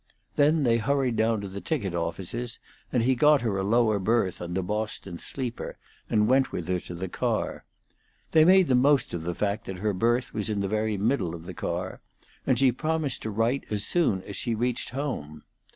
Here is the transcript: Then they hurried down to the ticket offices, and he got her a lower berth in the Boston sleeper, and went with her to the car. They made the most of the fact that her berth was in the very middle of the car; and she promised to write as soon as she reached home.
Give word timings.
Then 0.35 0.63
they 0.63 0.79
hurried 0.79 1.15
down 1.15 1.41
to 1.41 1.47
the 1.47 1.61
ticket 1.61 1.93
offices, 1.93 2.59
and 2.91 3.03
he 3.03 3.13
got 3.13 3.41
her 3.41 3.59
a 3.59 3.63
lower 3.63 3.99
berth 3.99 4.41
in 4.41 4.55
the 4.55 4.63
Boston 4.63 5.19
sleeper, 5.19 5.77
and 6.09 6.27
went 6.27 6.51
with 6.51 6.67
her 6.69 6.79
to 6.79 6.95
the 6.95 7.07
car. 7.07 7.65
They 8.31 8.43
made 8.43 8.65
the 8.65 8.73
most 8.73 9.13
of 9.13 9.21
the 9.21 9.35
fact 9.35 9.65
that 9.65 9.77
her 9.77 9.93
berth 9.93 10.33
was 10.33 10.49
in 10.49 10.61
the 10.61 10.67
very 10.67 10.97
middle 10.97 11.35
of 11.35 11.45
the 11.45 11.53
car; 11.53 12.01
and 12.47 12.57
she 12.57 12.71
promised 12.71 13.21
to 13.21 13.29
write 13.29 13.63
as 13.69 13.85
soon 13.85 14.23
as 14.23 14.35
she 14.35 14.55
reached 14.55 14.89
home. 14.89 15.43